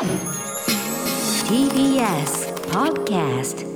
[0.00, 0.08] TBS
[2.70, 3.66] Podcast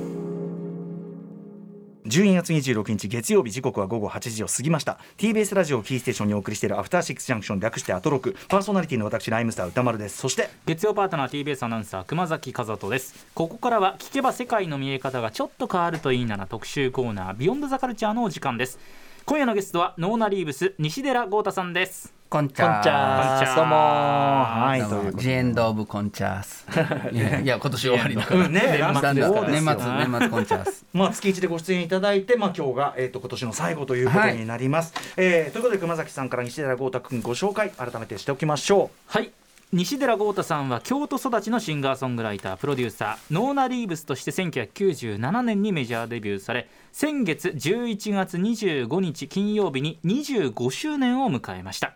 [2.07, 4.97] 12月26日月曜日時刻は午後8時を過ぎました。
[5.19, 8.35] TBS ラジオキーステーションにお送りしているアフターシックスジャンクション略してアトロク。
[8.49, 10.17] パーソナリティの私ライムスター歌丸です。
[10.17, 13.27] そして月曜パートナー TBS アナウンサー熊崎和人です。
[13.35, 18.79] ここからは聞けば世界の見え方がちょっと変わるといいなな特集コーナービヨンドザカルチャーのお時間です。
[19.25, 22.73] 今夜のゲストはノーナリーブス西寺豪太さんですこんちゃー。
[22.73, 23.55] こんちゃー。
[23.55, 26.65] どうもはいジエンドオブコンチャース。
[27.43, 28.45] いや今年終わりだから。
[28.45, 28.61] うんね。
[28.79, 30.85] 年末年末年末年末コンチャース。
[30.91, 39.31] まあ、月一でご出演いただいて、まあ、今日が、えー、と今年の最後ということになります、えーということで熊崎さんから西寺豪太君ご紹介改めてしておきましょはい。
[39.71, 51.95] 西寺豪太さんは京都育ちのシンガーソングライタープロデューサーノーナ・リーブスとして1997年にメジャーデビューされ先月11月25日金曜日に25周年を迎えました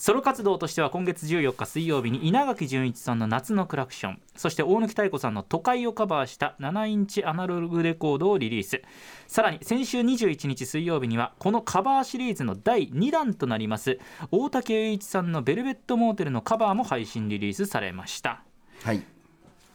[0.00, 8.80] ソロ活動としては今月14日水曜日に稲垣潤一さんの「夏のクラクション」そして大貫妙子さんの「都会」をカバーした7インチアナログレコードをリリース。
[9.26, 13.98] さらに先週21日水曜日にはこのカバーシリーズの第2弾となります
[14.30, 18.42] 大竹栄一さんの「ベルベットモーテル」のカバーも配信リリースされました。
[18.82, 19.04] はい。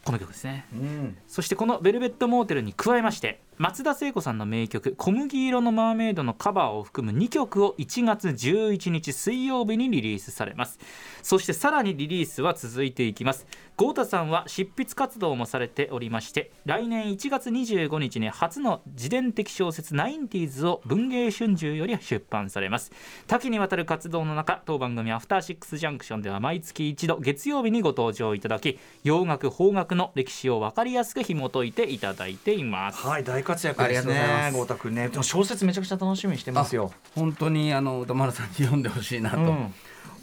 [0.05, 0.65] この曲ですね。
[0.73, 10.77] う、うん、そしてこの「ベルベットモーテル」に加えまして松田聖子さんの名曲「小麦色のマーメイド」のカバーを含む2曲を1月11日水曜日にリリースされます。
[11.21, 13.47] そしてさらにリリースは続いていきます。
[13.77, 22.91] 豪太さんは執筆活動もされておりまして来年1月25日に初の自伝的小説「ナインティーズを文藝春秋より出版されます。
[23.25, 33.05] 多岐にわたる活動の中当番組「アフターシックスジャンクション」では毎月一度月曜日にご登場いただき洋楽邦楽の歴史を分かりやすく紐解いていただいています。
[33.07, 35.07] はい活躍ですね豪太君ね。
[35.07, 36.91] でも小説めちゃくちゃ楽しみにしてますよ。
[37.15, 39.73] 本当にあの歌丸さんに読んでほしいなとうん。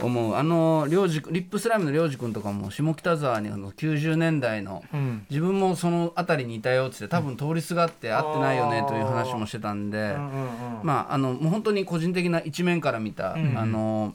[0.00, 5.26] 思う、あのリップスライムの領事君とかも下北沢にあの90年代のうん。
[5.30, 10.22] 自分もその辺りにいたよっつって多分通りすがって会ってないよねという話もしてたんで、うんうんうん
[10.82, 13.56] まああのもう本当に個人的な一面から見た、ん。
[13.56, 14.14] あの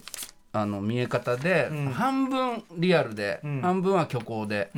[0.62, 1.86] あの見え方で、うん。
[1.92, 3.62] 半分リアルで、うん。
[3.62, 4.70] 半分は虚構で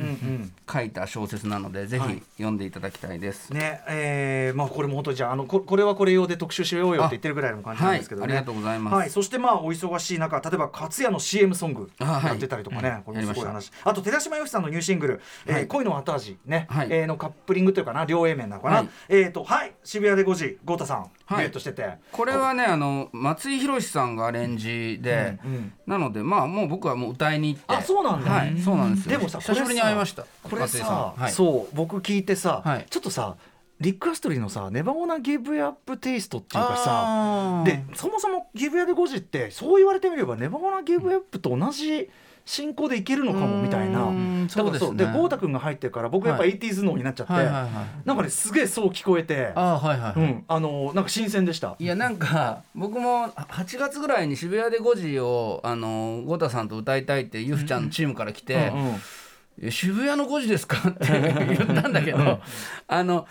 [0.70, 2.14] 書いた小説なので、ぜはい。
[2.14, 3.52] ひ読んでいただきたいです。
[3.52, 8.94] ねえーまあこれも本当にじゃああのここれはこれ用で特集しようよって言ってるぐらいの感じなんですけどね、はいありがとうございます。
[8.94, 13.70] はい、そしてまあお忙しい中例えば勝也の CM ソングやってたりとかね、うんこれもすごい話。
[13.84, 15.66] あと寺島由紀さんのニューシングル「えーはい。
[15.66, 16.88] 恋の後味ね」はい。
[16.90, 18.88] えーのカップリングというかな両 A 面なのかな、はい。
[19.08, 21.10] えっ、とはい渋谷で5時豪太さん、はい。
[21.28, 21.94] デュエットしてて。
[22.12, 27.74] これはねあの松井宏さんがアレンジで、うんうんなのでまあもう僕はもう歌いに行って。
[27.74, 28.30] あそうなんだ。
[28.30, 29.18] はいそうなんですよ。
[29.18, 30.24] でもさ久しぶりに会いました。
[30.42, 32.86] これさはい、そう僕聞いてさ、はい。
[32.88, 33.36] ちょっとさ
[33.80, 42.10] リック・アストリーのさ「ネバゴナ・ギブ・アップ・テイスト」っていうかさでそもそもギブ・アで5時ってそう言われてみればネバゴナ・ギブ・アップと同じ
[42.50, 44.02] 進行でいけるのかもみたいな。
[44.02, 46.58] うんだからそうで豪太君が入ってるから僕やっぱはい。
[46.58, 49.52] 80s 脳になっちゃって、なんかねすげえそう聞こえて。
[49.54, 50.30] あーはいはい、はい。
[50.30, 51.76] うん、あのなんか新鮮でした。
[51.78, 58.96] いやなんか僕も8月ぐらいに渋谷で5時をあのゴタさんと歌いたいってゆふちゃんのチームから来てうんうん
[59.62, 62.40] 「え渋谷の5時ですか?」って 言ったんだけど
[62.88, 63.28] あの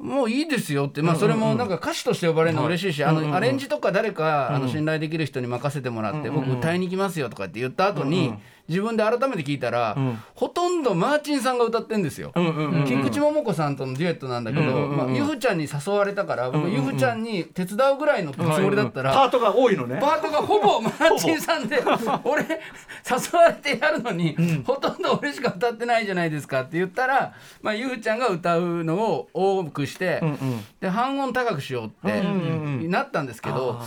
[0.00, 8.32] もういいですよって、まあ、それもなんか歌手として呼ばれるの嬉しいし、あのアレンジとか誰か、あの信頼できる人に任せてもらって、僕歌いに行きますよとかって言った後に、
[8.70, 9.96] 自分で改めて聞いたら、
[10.34, 12.30] ほとんどマーチンさんが歌ってんですよ。
[12.36, 19.98] うんうんうん菊池桃子さんとのデュエットなんだけど、まあ、ゆふちゃんに誘われたから僕ゆふちゃんに手伝うぐらいのつもりだったら、パートが多いのね。
[20.00, 21.82] パートがほぼマーチンさんで
[22.24, 30.64] 俺誘われてやるのに、ほとんど俺しか歌ってないじゃないですかって言ったら、まあ、ゆうちゃんが歌うのを多くして、うんうん。
[30.80, 33.80] で半音高くしようってうんうんうんなったんですけど、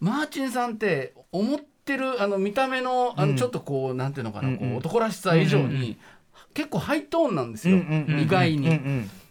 [0.00, 5.98] マーチンさんって思ってるあの見た目のあのちょっとこう、なんていうのかな、こう男らしさ以上に、
[6.54, 8.80] 結構ハイトーンなんですよ、意外に。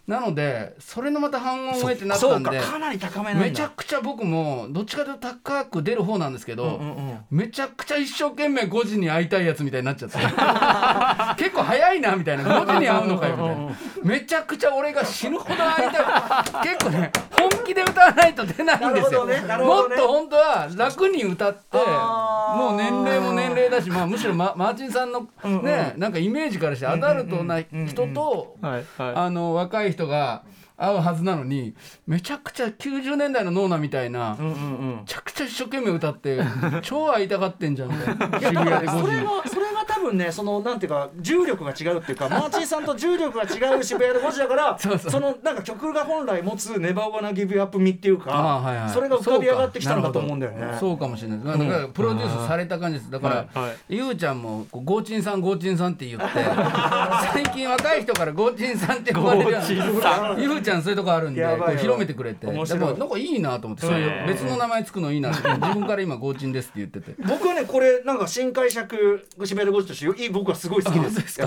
[0.08, 7.18] うんうんなのでそれのまた半音上ってなったんでかなり高めめちゃくちゃ僕もどっちかというと高く出る方なんですけど、うんうんうん。
[7.30, 10.18] めちゃくちゃ一生懸命5時に会いたいやつみたいになっちゃって。
[11.42, 12.44] 結構早いなみたいな。
[12.44, 13.76] 5時に会うのかよみたいな。
[14.04, 16.74] めちゃくちゃ俺が死ぬほど会いたい。
[16.74, 25.28] 結構ね本気で歌わないと出ないんですよ、ねなるもっと本当は楽に歌ってもう年齢も年齢だし、まあ、むしろママーチンさんの
[25.62, 30.42] ね、なんかイメージからしてアダルトな人とはいはいあの若い人人が
[30.76, 31.74] 会うはずなのに
[32.06, 34.54] めちゃくちゃ90年代のノーナみたいな、うんうんう
[34.94, 34.96] ん。
[34.98, 36.40] めちゃくちゃ一生懸命歌って
[36.82, 37.90] 超会いたがってんじゃん。
[37.90, 48.90] みたいな渋谷で5時それはそれが多分ねそのなんていうか重力が違うっていうかマーチンさんと重力が違う渋谷で5時だからそのなんか曲が本来持つ「ネバーワナギブアップミ」っていうか、あはいはい。
[48.90, 50.76] それが浮かび上がってきたのかと思うんだよね。
[50.78, 51.06] そうか。
[51.08, 53.10] もしれないだからプロデュースされた感じです。
[53.10, 53.76] だから、はいはい。
[53.88, 56.26] ゆうちゃんもゴーチンさんゴーチンさんって言って
[57.32, 61.44] 最近若い人からゴーチンさんって呼ばれるようなゆうちゃんそういうとこあるんで
[61.78, 62.46] 広めてくれて。
[62.46, 65.48] でもなんかいいなと思ってそういう別の名前つくのいいなって。
[65.48, 67.14] 自分から今ゴーチンですって言ってて。
[67.22, 71.40] 僕はねこれなんか新解釈渋谷で5時としていい僕はすごい好きです。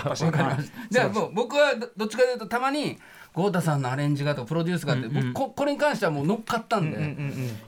[0.89, 2.97] じゃあもう僕はどどっちかというとたまに
[3.33, 7.15] 豪太さんのアレンジがとかプロデュースがあって、僕ここれに関してはもう乗っかったんで、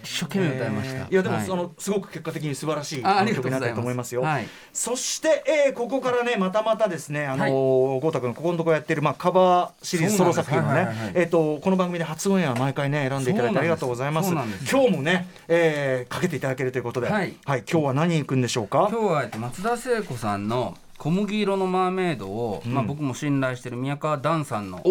[0.03, 1.45] 一生懸命歌いました、いやでもはい。
[1.45, 4.15] そのすごく結果的に素晴らしい曲になったうございますと思います。
[4.15, 4.21] よ。
[4.21, 4.47] はい。
[4.73, 7.51] そして、えーここからねまたまたですねあのはい。
[7.51, 14.31] ー豪太君ここのところやってるまあカバーシリーズソロ作品をねはいはいはいえっとこの番組で初オンエア毎回ね選んでいただいてありがとうございます。
[14.31, 14.43] 今
[14.83, 17.29] 日もね、えーかけていただけるということで、ははい。
[17.29, 18.87] い、今日は何行くんでしょうか？
[18.91, 24.83] 今日はえっと松田聖子さんの小麦色のマーメイドを、まあ、僕も信頼してる宮川ダンさんのプ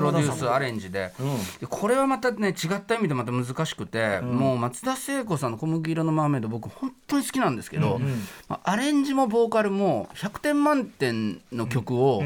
[0.00, 1.12] ロデュースアレンジで,、
[1.60, 8.00] でこれはまたね違った意味でまた難しくて、もう松田聖子さんの小麦色のマーメイド僕本当に好きなんですけど、
[8.48, 12.22] まあ、アレンジもボーカルも100点満点の曲を、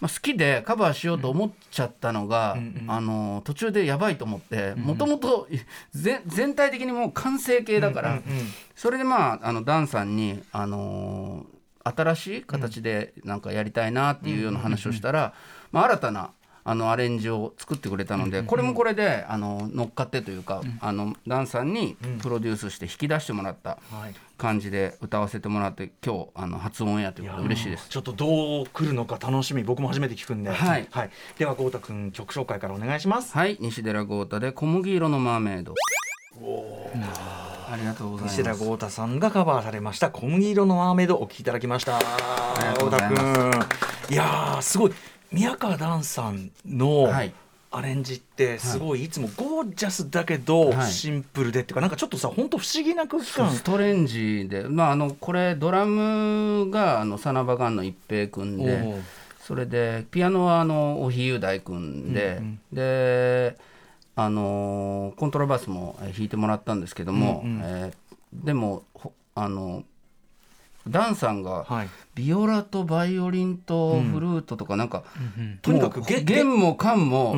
[0.00, 5.48] まあ、好きでカバーしようと思っちゃったのが、あの途中でやばいと思ってもともと
[6.26, 8.22] 全体的にもう完成形だから、
[8.76, 11.53] それでまああのダンさんにあのー
[11.84, 15.34] 新しい形でなんかやりたいなっていうような話をしたら、
[15.70, 16.30] まあ、新たな
[16.66, 24.14] あのアレンジを作ってくれたので、これもこれであの乗っかってというか、あのダンさんにプロデュースして引き出してもらったはい。
[24.36, 27.88] 感じで歌わせてもらって今日あの初オンエアということで嬉しいです。
[27.90, 30.88] ちょっとどう来るのか楽しみ僕も初めて聞くんで、はい。
[31.38, 33.34] では豪太君曲紹介からお願いします。
[33.34, 33.58] はい。
[33.60, 35.74] 西寺豪太で小麦色のマーメイド。
[37.74, 38.40] ありがとうございます。
[38.40, 40.10] 西田豪太さんがカバーされました。
[40.10, 41.98] 小麦色のマーメイドお聴きいただきました。
[41.98, 42.02] い
[44.14, 44.92] やーすごい。
[45.32, 47.34] 宮川ダさんのはい。
[47.72, 49.08] アレンジってすごいい。
[49.08, 50.92] つもゴージャスだけどはい。
[50.92, 53.50] シンプルでっていうかなんかちょっとさ本当不思議な空気感。
[53.50, 58.66] ストレンジで、まあ、あのこれドラムがあのサナバガンの一平君おう。
[58.66, 59.02] で
[59.40, 62.40] それでピアノはあの大日雄大君で、
[62.72, 63.56] で
[64.16, 69.84] あのコントラバスもえー弾いてもらったんですけども、えーでもほあの
[70.88, 71.88] ダンさんがはい。
[72.14, 75.02] ビオラとバイオリンとフルートとかなんか、
[75.62, 77.34] とにかく弦も管も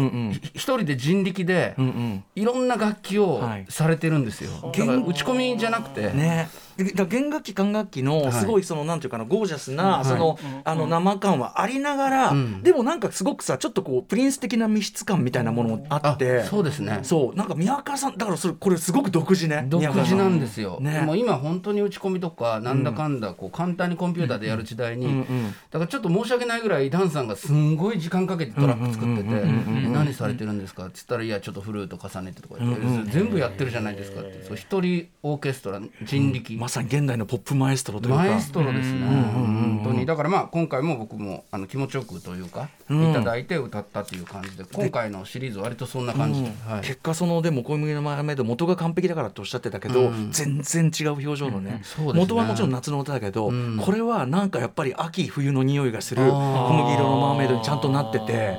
[0.55, 2.25] 一人で人力でうんうん。
[2.35, 3.67] いろんな楽器をはい。
[3.69, 4.51] されてるんですよ。
[4.65, 4.83] 打ち
[5.23, 12.63] 込みじゃなくて、ね弦楽器管楽器のすごいその、なんていうかなゴージャスな、その、あの生感はありながら、ん。
[12.63, 17.01] でもなんかすごくさちょっとこうプリンス的な密室感みたいなものもあってあそうですね。
[17.03, 17.37] そう。
[17.37, 25.25] なんか宮川さんだからそれこれすごく独自ね独自なんですよ、ねでも今本当に打ち込みとかなんだかんだこう簡単にコンピューターでやる時代に、
[25.71, 34.45] だからちょっと申し訳ないぐらいダンさんがすんごい時間かけてトラック作ってて「え何されてるんですか?」って言ったら「いやちょっとフルート重ねて」とか言って、全部やってるじゃないですかって。
[34.47, 38.25] そう一人オーケストラ人力、まさに現代のポップマエストロというか。
[38.25, 40.05] マエストロですね、本当に。
[40.05, 46.81] だからまあ今回も僕もあの気持ちよくというか、いただいて歌ったという感じで今回のシリーズ割とそんな感じで、はい。
[46.81, 51.83] 結果そのでも小麦のマーメイド元が完璧だからっておっしゃってたけど、全然違う表情のね,、ね。
[51.99, 58.59] 元はもちろん夏の歌だけど、これはなんかやっぱり秋冬の匂いがする小麦色のマーメイドにちゃんとなってて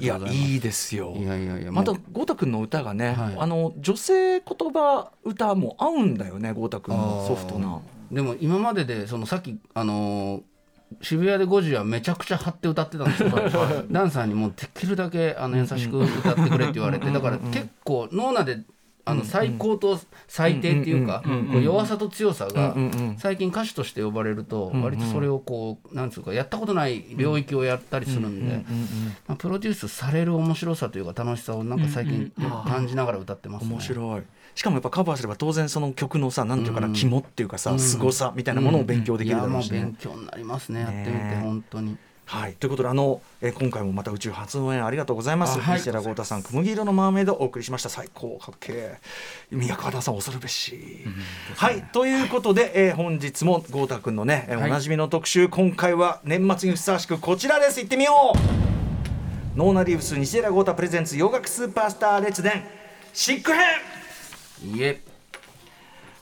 [0.00, 1.14] いやいいいですよ。
[1.16, 2.02] いやいやいやまたもう。
[2.12, 3.36] 豪太君の歌がね、はい。
[3.38, 7.80] あの女性言葉歌も合うんだよね豪太君のソフトな。
[8.10, 10.42] でも今まででそのさっきあのー
[11.02, 13.36] 渋谷で5時はめちゃくちゃ張って歌ってたんですけど
[13.90, 18.60] ダンさんにもうできるだけあの優しく歌ってくれって言われてだから結構ノーナで
[19.08, 21.22] あの最高と最低っていうか
[21.62, 22.76] 弱さと強さが
[23.18, 28.64] 最近歌手として呼ばれると割とそれをこうなんつうかやったことない領域をやったりするんで
[29.28, 32.32] まあプロデュースされる面白さというか楽しさをなんか最近
[32.66, 33.70] 感じながら歌ってますね。
[33.70, 34.22] 面白い。
[34.56, 39.78] しかもやっぱカバーすれば当然その曲のさなんていうかな肝っていうかさ凄さみたいなものを勉強できるだろうしね。
[39.78, 40.00] いやもう勉。
[40.00, 41.96] 強になりますねやってみてね本当に。
[42.28, 45.58] はい、ということであの、えー今回もまた宇宙初応援ありがとうございます。
[45.58, 45.78] あはい。
[45.78, 47.88] 西田豪太さん小麦色のマーメイドお送りしました。
[47.88, 48.98] 最高かっけえ
[49.52, 51.04] 宮川田さん恐るべし。
[51.56, 51.84] はい。
[51.92, 54.70] ということで、えー本日も豪太くんのね、えーはい。
[54.70, 57.78] おなじみの特集今回は年末にふさわしくこちらです。
[57.80, 59.58] 行ってみよう。
[59.58, 62.64] ノーナリーブス西寺豪太プレゼンツ洋楽スーパースター列伝
[63.12, 63.62] シック編。
[64.74, 65.00] いえ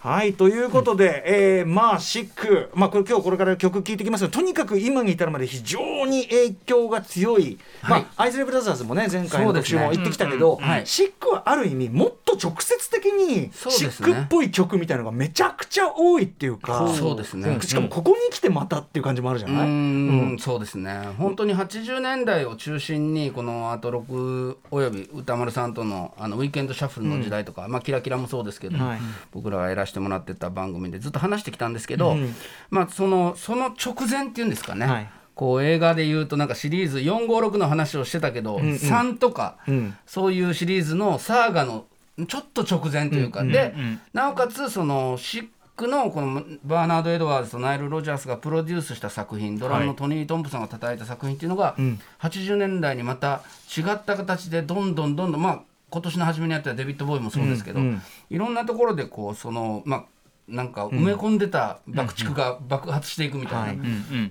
[0.04, 8.02] はいということで、えーまあシック、まあ、これ今日これから曲聴いてきますがとにかく今に至るまで非常に影響が強い、はい。
[8.02, 10.86] まあ、アイズレブラザーズもね前回の特集も言ってきたけど、うんうんはい。
[10.86, 17.56] シックはある意味もっと直接的にシックっぽい曲みたいなのがめちゃくちゃ多いっていうかそうですね。
[17.56, 17.60] ん。
[17.62, 20.92] しかもここに来てまたっていう感じもあるじゃうない、んそうですね。
[21.16, 28.98] 本当に80年代を中心にこのアトロクおよび歌丸さんとのあのウィーケンドシャッフルの時代とか、まあ、キラキラもそうですけど、はい。
[29.32, 32.34] 僕らがやらせてもらってた番組でずっと話してきたんですけど、うん。
[32.70, 35.10] まあ、そのその直前っていうんですかね、はい。
[35.34, 38.74] こう映画でいうとなんかシリーズ456の話をしてたけど、んうん。
[38.74, 39.96] 3とか、うん。
[40.06, 41.86] そういうシリーズのサーガの
[42.28, 51.98] ちょっと直前というか、で、うんなおかつそのシックのこのバーナード・エドワーズとナイル・ロジャースがプロデュースした作品ドラムのトニー・トンプソンが叩いた作品っていうのが、ん。
[52.20, 53.42] 80年代にまた
[53.76, 55.60] 違った形でどんどんどんどんまあ
[55.94, 58.02] 今年の初めにやったデヴィッド・ボウイもそうですけど、うんうん。
[58.30, 60.04] いろんなところでこうそのまあ
[60.48, 63.84] なんか埋め込んでた爆竹が爆発していくみたいな。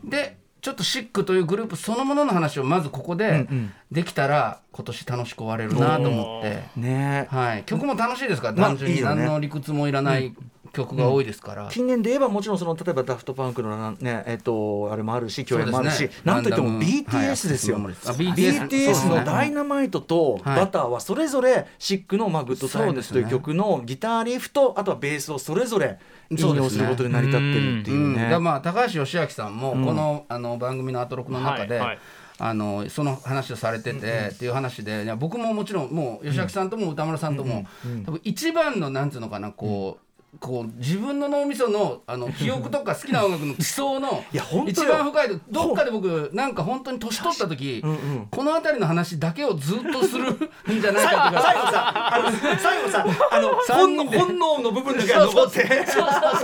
[0.04, 7.28] でちょっと Chic というグループそのものの話をまずここでうんできたら今年楽しく終われるなと思って、ね。
[7.30, 8.50] はい、曲も楽しいですか？
[8.50, 10.36] らまあ単純に何の理屈もいらない
[10.74, 19.24] 曲が多いですから、近年で言えばもちろんその例えば Daft Punk のなねえっとあれもあるし共演もあるし、ねなんといっても BTS ですよ、はいあ BTS の「そうですね。
[19.24, 20.60] ダイナマイト」と「はい。
[20.60, 26.00] Butter」はそれぞれ Chic の「まあ、 Good Times」という曲のギターリフとあとはベースをそれぞれ
[26.32, 28.40] 引用することに成り立ってるっていうねから。
[28.40, 32.00] まあ高橋義明さんもこの,、あの番組のアトロクの中で、はいはい。
[32.40, 37.66] あのその話をされてて、っていう話で僕ももちろんもう吉明さんとも歌丸さんとも、
[38.06, 40.13] 多分一番のなんていうのかなこう。
[40.40, 44.24] こう自分の脳みそのあの 記憶とか好きな音楽の地層の
[44.68, 44.90] 一よ。
[44.90, 51.42] 番深いとどっかで僕なんか本当に年取った時、うんうんこの辺りの話だけをずっとするんじゃないかとか。
[51.42, 55.86] 最後さあの最後さあの 三本能の部分だけが残って。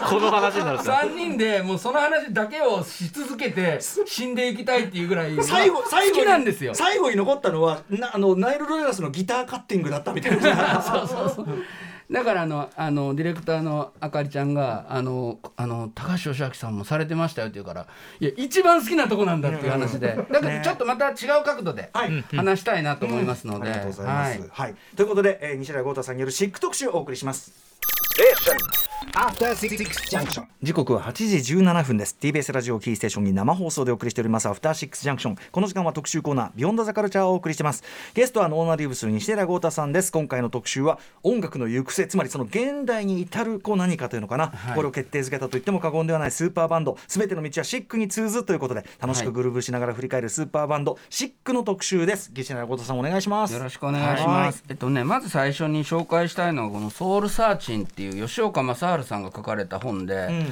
[0.07, 6.73] この話になると3人でもうその話だけをし続けて死んでいきたいっていうぐらい最後最後なんですよ。
[6.75, 10.81] 最後に残ったのはなあのナイル・ロジャースのギターカッティングだったみたいな。
[10.81, 11.47] そうそうそう
[12.11, 17.85] だからあのあのディレクターのあかりちゃんがあのあの高橋義明さんもされてましたよって言うから
[18.19, 20.15] いや一番好きなとこなんだっていう話で。
[20.31, 22.21] だからちょっとまた違う角度ではい。
[22.35, 24.39] 話したいなと思いますので、ありがとうございます。
[24.41, 24.71] ははい。
[24.71, 27.68] い、ということで、えー、西寺郷太さんによるシック特集をお送りします。
[30.61, 32.17] 時刻は8時17分です。
[32.19, 34.49] TBS ラジオキーステーションに生放送でお送りしております。
[34.49, 37.81] アフターシックスジャンクションこの時間は特集コーナービヨンドザカルチャーをお送りしてます。
[38.13, 40.11] ゲストはノーナリーブス西寺郷太さんです。
[40.11, 44.75] 今回の特集は音楽の行く末つまりその現代に至るこう何かというのかな、はい。
[44.75, 46.97] これを決定づけたと言っても過言ではないスーパーバンド。
[47.07, 52.31] すべての道はシックに通ずということで楽しくグルーブしながら振り返るスーパーバンド、シックの特集です。
[52.33, 53.53] 西寺郷太さんお願いします。
[53.53, 54.63] よろしくお願いします。
[54.67, 60.45] えっとね、まず最初に紹介したいのはこの「ソウルサーチン」っていう吉岡正治さんが書かれた本で、ん。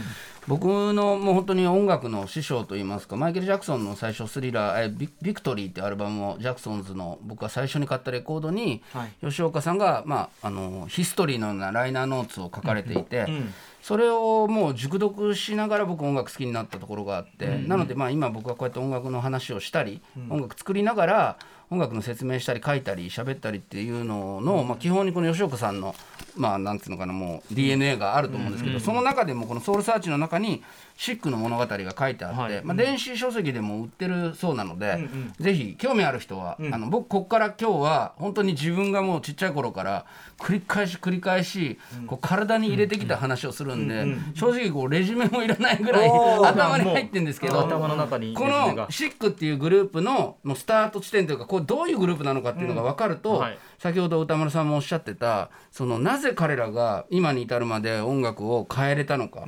[0.48, 9.26] 僕のもう本当に音楽の師匠といいますかマイケル・ジャクソンの最初スリラー「えビビクトリー」っていうアルバムをジャクソンズの僕が最初に買ったレコードに、はい。
[9.26, 13.24] 吉岡さんが、まあ、あのヒストリーのようなライナーノーツを書かれていて。
[13.24, 13.54] ん
[13.88, 21.38] それをもう熟読しながら僕音楽好きになったところがあって、なのでまあ今僕はこうやって音楽の話をしたり、音楽作りながら
[21.70, 25.96] 音楽の説明したり書いたり喋ったりっていうのの、まあ、基本にこの吉岡さんの
[26.36, 30.64] まあなんていうのかなもう DNA があると思うんですけど、その中でもこの「ソウルサーチ」の中に
[30.98, 32.62] シックの物語が書いてあって、はい。
[32.64, 35.08] まあ、電子書籍でも売ってるそうなので、
[35.40, 40.06] ぜひ興味ある人は、あの僕ここから今日は本当に自分がもうちっちゃい頃から
[40.40, 41.78] 繰り返し繰り返し
[42.08, 53.58] こう体に入れてきた話をするんで、正直こうレジュメもいらないぐらい頭に入ってるんですけど頭の中にこのシックっていうグループのもうスタート地点というかこうどういうグループなのかっていうのが分かると、うんはい。
[53.78, 59.46] 先ほど歌丸さんもおっしゃってたそのなぜ彼らが今に至るまで音楽を変えれたのか、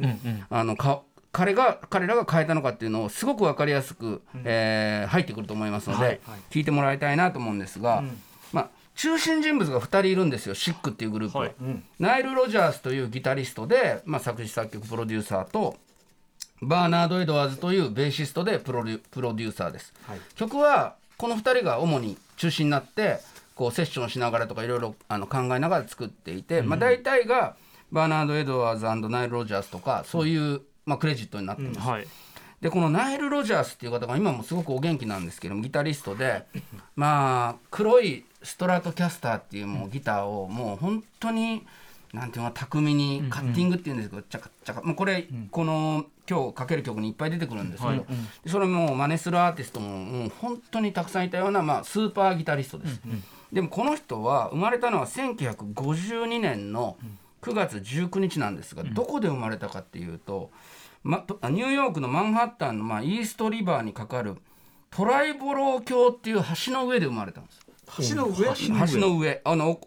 [0.51, 1.01] あのか
[1.39, 6.19] 彼が彼らが変えたのかっていうのをすごく分かりやすく、えー入ってくると思いますので、はい
[6.49, 8.03] 聞いてもらいたいなと思うんですが、
[8.51, 10.53] まあ、中心人物が2人いるんですよ。
[10.55, 11.37] シックっていうグループ。
[11.37, 11.55] は、はい
[11.97, 15.77] ナイル・ロジャースというギタリストで、まあ、作詞作曲プロデューサーと
[16.61, 20.19] バーナード・エドワーズというベーシストでプロデューサーです、はい。
[20.35, 23.19] 曲はこの2人が主に中心になって
[23.55, 27.55] こうセッションしながらとかいろいろあの考えながら作っていて、まあ、大体が
[27.91, 32.07] バーナード・エドワーズナイル・ロジャースとかそういう、まあ、クレジットになってます、はい。
[32.61, 36.45] でこのナイル・ロジャースっていう方が今もすごくお元気なんですけどもギタリストで
[36.95, 41.65] まあ黒いストラトキャスターっていうもうギターをもう本当に
[42.13, 48.05] なんていうのか巧みにカッティングっていうんですけど、チャカチャカもうこれ、この今日かける曲にいっぱい出てくるんですけど、はい。
[48.43, 52.99] でそれも真似するアーティストももう本当にたくさんいたような、まあ、スーパーギタリストです。
[53.53, 56.97] でもこの人は生まれたのは1952年の
[57.41, 60.49] 9月19日なんですが、どこで生まれたかっていうと、
[61.03, 64.35] ま、とニューヨークのマンハッタンの、まあ、イーストリバーにかかる
[64.91, 67.59] トライボロー橋っていう橋の上で生まれたんです。
[68.11, 68.53] 橋の上？
[68.55, 69.41] 橋の上。
[69.43, 69.79] あの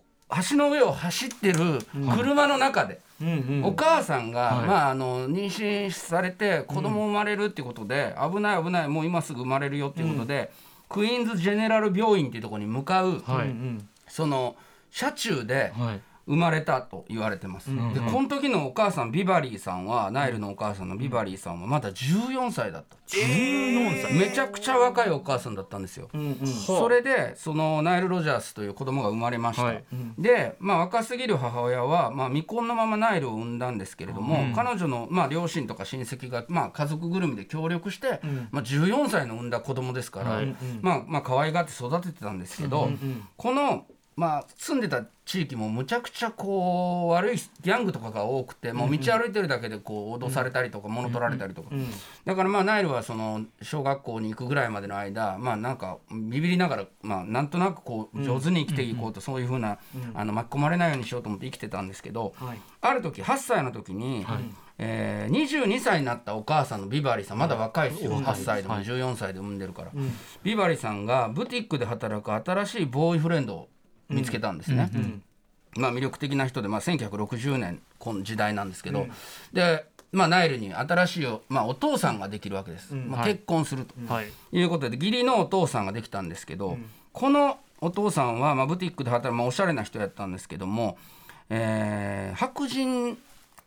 [0.51, 1.79] 橋の上を走ってる
[2.15, 3.01] 車の中で、
[3.63, 4.67] お母さんが、はい。
[4.67, 10.51] まあ、あの妊娠されて子供生まれるっていうことで、危ない危ないもう今すぐ生まれるよっていうことで、
[10.89, 13.55] クイーンズ・ジェネラル病院っていうところに向かう、はい。
[14.09, 14.57] その
[14.91, 24.15] 車中ではい生まれたと言われてます、でこの時のお母さんビバリーさんはナイルのお母さんのビバリーさんはまだ14歳だった、14歳。
[24.15, 26.09] めちゃくちゃ若いお母さんだったんですよ、
[26.67, 29.85] それでそのナイル・ロジャースという子供が生まれました、はい。
[30.19, 40.55] で、まあ、若すぎる母親は、まあ、未婚のままナイルを産んだんですけれども、彼女の、まあ、両親とか親戚が、まあ、家族ぐるみで協力して、まあ、14歳の産んだ子供ですから、はい。
[40.81, 42.91] まあまあ可愛がって育ててたんですけど、
[43.37, 51.71] この、まあ、住んでた地域もむちゃくちゃこう悪いギャングとかが多くてもう道歩いてるだけでこう脅されたりとか物取られたりとか、
[52.25, 59.79] だからまあナイルはその小学校に行くぐらいまでの間まあなんかビビりながらまあなんとなくこう上手に生きていこうとそういうふうな
[60.15, 62.35] あの巻き込まれないようにしようと思って生きてたんですけど、
[62.81, 64.27] ある時8歳の時に、
[64.79, 69.93] えー22歳になったお母さんのビバリーさんまだ若いですよ、8歳でも14歳で産んでるから、
[70.43, 73.69] ビバリーさんがブティックで働く新しいボーイフレンドを
[74.09, 74.91] 見つけたんですね。
[75.75, 79.07] まあ、魅力的な人で、まあ、1960年この時代なんですけど、
[79.53, 83.33] で、まあ、ナイルに新しいお,、まあ、お父さんができるわけです、まあ、はい。
[83.33, 84.27] 結婚すると、はい。
[84.53, 86.77] いうことで義理のお父さんができたんですけど、
[87.13, 90.99] このお父さんは、まあ、ブティックで働く、まあ、おしゃれな人やったんですけども、
[91.49, 93.19] えー白人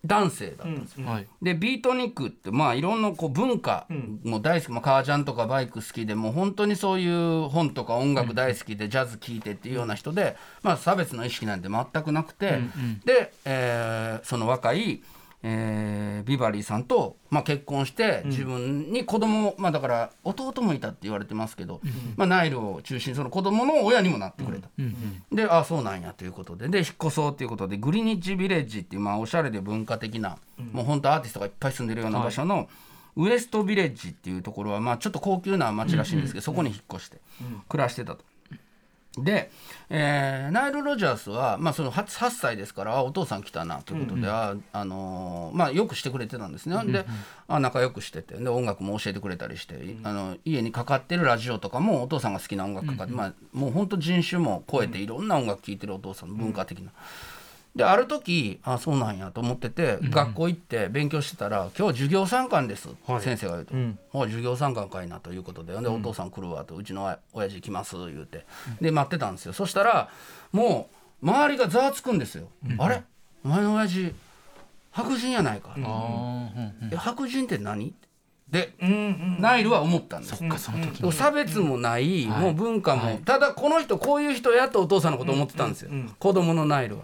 [0.05, 1.07] 男性だったんですよ。
[1.07, 3.87] はいでビートニックってまあいろんなこう文化
[4.23, 12.59] も大好き、まあ、革ジャンとかバイク好きでもう本当にそういう本とか音楽大好きでジャズ聴いてっていうような人で、まあ、差別の意識なんて全くなくて、
[13.05, 15.01] で、えーその若い、
[15.47, 21.81] えービバリーさんと、まあ、結婚して自分に子供をまあだから弟もいたって言われてますけど、
[22.17, 24.69] まあ、ナイルを中心にその子供の親にもなってくれた。
[25.31, 26.67] であそうなんやということで。
[26.67, 30.39] で引っ越そうということでグリニッジビレッジっていう、まあ、おしゃれで文化的な、
[30.71, 32.67] もう本当アーティストがいっぱい住んでるような場所の、
[33.15, 37.21] ウエストビレッジっていうところは、まあ、ちょっと高級な町らしいんですけど、そこに引っ越して
[37.69, 38.25] 暮らしてたと。
[39.23, 39.51] で、
[39.89, 47.05] えーナイル・ロジャースは、まあ、その 8, 8歳ですからあお父さん来たなということで、ああのーまあ、よくしてくれてたんですね、で
[47.47, 56.91] あ仲良くしててで音楽も教えてくれたりして、あの家にかかってるラジオとかもお父さんが好きな音楽かかって、まあ、もう本当人種も超えていろんな音楽聴いてるお父さんの文化的な。
[57.75, 62.87] である時あそうなんやと思ってて、学校行って勉強してたら「今日授業参観です」
[63.19, 63.75] 先生が言うと
[64.17, 68.45] 「お授業参観かいな」ということで「でお父さん来るわ」と「うちの親親父来ます」言うて。
[68.79, 69.53] で待ってたんですよ。
[69.53, 70.09] そしたら
[70.53, 70.89] も
[71.21, 72.47] う周りがざわつくんですよ
[72.79, 73.03] 「あれ？
[73.43, 74.13] お前の親父
[74.91, 76.49] 白人やないか」あ
[76.91, 77.93] え白人って何?」
[78.49, 78.75] で、
[79.39, 80.35] ナイルは思ったんです。
[80.35, 87.03] ーその時差別もない、もう文化も、ただこの人こういう人やとお父さんのこと思ってたんですよ、子供のナイルは。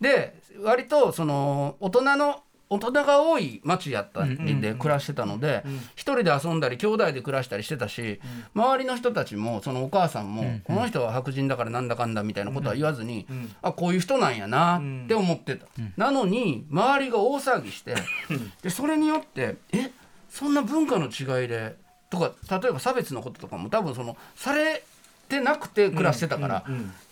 [0.00, 5.62] で割とその大人の大人が多い町やったりで暮らしてたので
[5.94, 8.20] 一人で遊んだり兄弟で暮らしたりしてたし
[8.54, 13.26] 周りの人たちもそのお母さんもこの人は白人だからなんだかんだみたいなことは言わずに
[13.62, 15.66] あこういう人なんやなって思ってた。
[15.96, 17.94] なのに周りが大騒ぎして
[18.62, 19.90] でそれによってえ
[20.30, 21.76] そんな文化の違いで
[22.10, 24.82] とか例えば差別のこととかも多分そのされ
[25.28, 26.64] てなくて暮らしてたから、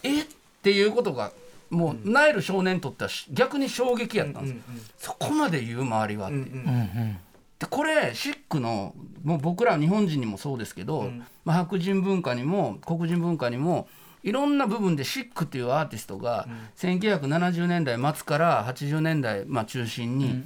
[0.03, 0.23] え？
[0.23, 0.25] っ
[0.63, 1.33] ていうことが
[1.73, 4.55] もうナイル少年にとってはし逆に衝撃やったんです。
[4.55, 4.61] よ、
[4.99, 6.37] そこまで言う周りはって。
[6.37, 7.19] いう。
[7.59, 11.11] でこれシックのもう僕ら日本人にもそうですけど、
[11.45, 13.89] まあ、白人文化にも黒人文化にも
[14.23, 20.43] いろんな部分でシックっていうアーティストが1970年代末から80年代、まあ、中心に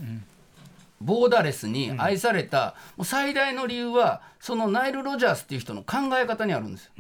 [1.00, 6.92] ボーダレスに愛された、もう最大の理由はそのナイル・ロジャースっていう人の考え方にあるんですよ。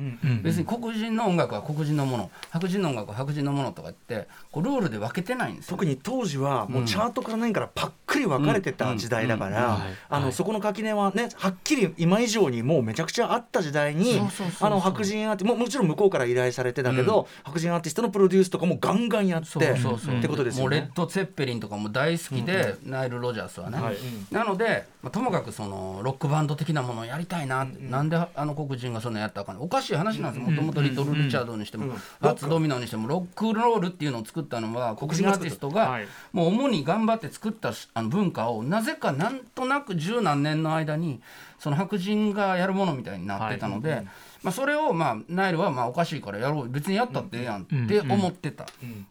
[0.42, 5.76] 別に黒人の音楽は黒人のもの白人の音楽は白人のものとかってこうルールで分けてないんですよ。
[5.76, 20.80] 特に当時はもうチャートから何からパックリ分かれてた時代だからあのそこの垣根はねはっきり今以上にもうめちゃくちゃあった時代に白人アーティももちろん向こうから依頼されてだけど白人アーティストのプロデュースとかもガンガンやってそうそうそうってことですよね。
[20.80, 23.85] もうレッド・ツェッペリンとかも大好きで、ナイル・ロジャースはね、はい
[24.30, 30.50] なので、まあ、ともかくそのロックバンド的なものをやりたいなって、なんであの黒人がそんなやったかおかしい話なんですよ。
[30.50, 36.08] もともとリトル・リチャードにしても、初ドミノにしてもロックロールっていうのを作ったのは黒人アーティストが、はい。
[36.32, 41.20] もう主に頑張って作ったしあの文化をなぜかなんとなく十何年の間に
[41.58, 44.02] その白人がやるものみたいになってたので、
[44.42, 46.68] まあ、それをまあナイルはまあおかしいからやろう。
[46.68, 48.66] 別にやったってええやんって思ってた、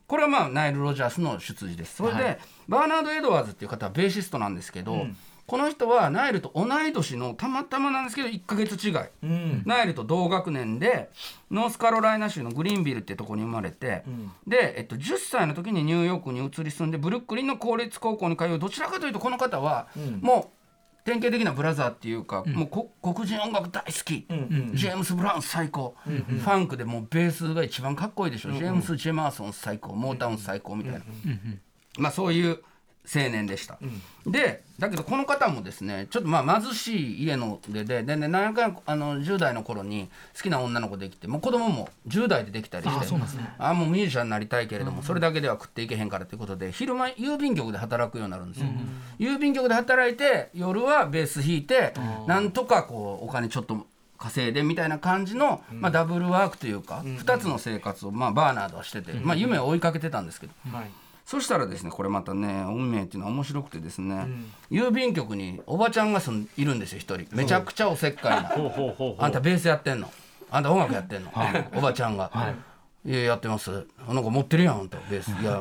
[0.08, 1.96] これはまあナイル・ロジャースの出自です。
[1.96, 5.08] それで、はいバーナード・エドワーズっていう方はベーシストなんですけど、
[5.48, 9.64] この人はナイルと同い年のたまたまなんですけど1ヶ月違い、うん。
[9.66, 11.12] ナイルと同学年で
[11.52, 14.04] ノースカロライナ州のグリーンビルっていうところに生まれて、
[14.48, 19.88] で、えっと、10歳の時にニューヨークに移り住んでブルックリンの公立高校に通うどちらかというとこの方は、
[20.22, 20.56] もう
[21.06, 24.26] 典型的なブラザーっていうか、もうこ黒人音楽大好き、
[24.74, 31.02] ジェームス・ブラウン最高、ファンクでもうベースが一番かっこいいでしょ、ジェームス・ジェマーソン最高モータウン最高みたいな、
[31.98, 32.60] まあそういう
[33.08, 33.78] 青年でした、
[34.26, 43.06] でだけどこの方もですねちょっとまあ貧しい家のでででね何回あの10代の頃に好きな女の子できてもう子供も10代でできたりして
[43.60, 48.68] あもうミュージシャンになりたいけれども、それだけでは食っていけへんからということで昼間郵便局で働くようになるんですよ、
[49.20, 51.94] 郵便局で働いて夜はベース弾いて、
[52.28, 53.86] なんとかこうお金ちょっと
[54.18, 60.92] 稼いでみたいな感じの、まあ、ダブルワークというか、2つの生活を、まあ、バーナードはしてて、まあ、夢を追いかけてたんですけど、はい
[61.26, 64.28] そしたらですねこれまたね運命っていうのは面白くてですね、
[64.70, 67.28] 郵便局におばちゃんがそのいるんですよ一人。
[67.36, 68.50] めちゃくちゃおせっかいな。
[68.50, 69.24] ほうほうほうほう。
[69.24, 70.12] あんたベースやってんの？
[70.52, 71.32] あんた音楽やってんの、
[71.76, 72.32] おばちゃんが。
[73.04, 73.12] い。
[73.12, 73.72] ややってます。
[74.08, 75.32] なんか持ってるやんあんたベース。
[75.42, 75.60] いや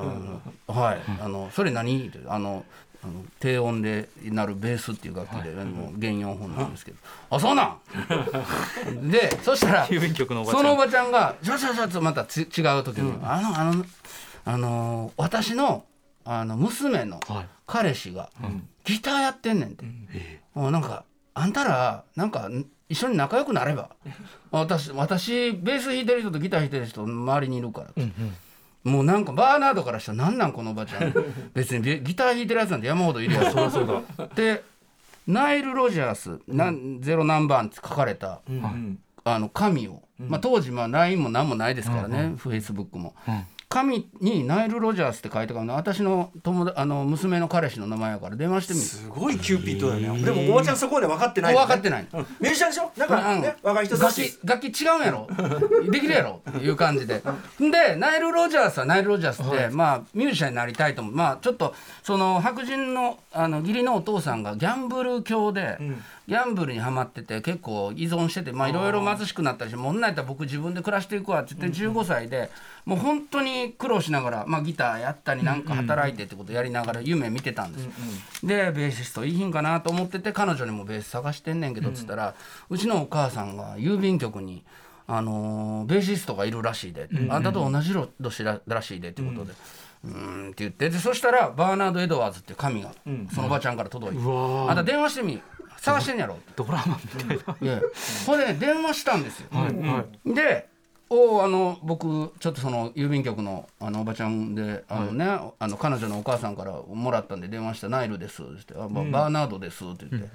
[0.68, 1.00] はい。
[1.20, 2.08] あのそれ何？
[2.08, 2.64] ってあの
[3.02, 6.96] あの低音でなるベースっていう楽器でもう弦4本なんですけど
[7.28, 7.78] 「あそうなん!
[9.12, 10.62] 」でそしたら郵便局のおばちゃん。
[10.62, 13.84] そのおばちゃんがちょちょちょっとまたつ違う時に、あのあの
[14.44, 15.84] あの私の
[16.24, 17.46] あの娘のはい。
[17.66, 18.28] 彼氏が
[18.84, 19.84] ギターやってんねんって、
[20.54, 22.50] もうなんかあんたらなんか
[22.88, 23.90] 一緒に仲良くなれば
[24.50, 28.02] 私私ベース弾いてる人とギター弾いてる人周りにいるからって、
[28.84, 31.14] もうなんかバーナードからしたらなんなんこのおばちゃん。
[31.54, 33.54] 別にビギター弾いてるやつなんて山ほどいるやつ。
[33.72, 34.62] そうだで
[35.26, 43.14] ナイル・ロジャースなんゼロ何番って書かれた、うんあの紙を、まあ、当時まあ LINE も何もないですからね、フェイスブックも、
[43.74, 48.36] 紙にナイル・ロジャースって書いてから私の友達あの娘の彼氏の名前やから。
[48.36, 48.86] 電話してみる。
[48.86, 52.06] すごいキューピッドだよねでもおばちゃんそこまで分かってない分かってない。
[52.12, 52.20] うん。
[52.20, 52.92] ミュージシャンでしょ？
[52.96, 55.28] だからねうん若い人楽器楽器違うんやろ。
[55.90, 56.40] できるやろ。
[56.48, 57.20] っていう感じで。
[57.58, 61.14] でナイル・ロジャースはナイル・ロジャースって、まあミュージシャンになりたいと思う。
[61.14, 65.78] まあちょっとその白人のあの義理のお父さんがギャンブル狂で、
[66.26, 72.50] ギャンブルにはまってて結構依存しててまあいろいろ貧しくなったりしてもんなんやったら僕自分で暮らしていくわって言って15歳で
[72.86, 77.92] もう本当に苦労しながら、まあ、ギターやったりなんか働いてってことやりながら夢見てたんですよ。
[78.42, 82.34] でベーシストいいひんかなと思ってて彼女にもベース探してんねんけどっつったら、
[82.70, 84.64] うちのお母さんが郵便局に。
[85.06, 89.52] あのーベーシストがいるらしいで、あんたと同じ年ららしいでってことで、
[90.04, 92.92] うーんって言ってでそしたらバーナード・エドワーズっていう紙が、
[93.34, 95.42] そのおばちゃんから届いて「あんた電話してみ
[95.84, 97.80] 探してんやろ」ドラマみたいな。
[98.26, 99.48] ほんでね電話したんですよ。
[100.24, 100.68] で
[101.10, 105.24] おあの僕ちょっとその郵便局のあのおばちゃんであの、ね
[105.58, 110.28] あの彼女のお母さんからもらったんで電話した「ナイルです」ってあ、ばバーナードです」って言って。